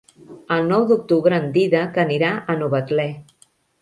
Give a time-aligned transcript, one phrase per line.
[0.53, 3.07] El nou d'octubre en Dídac anirà a Novetlè.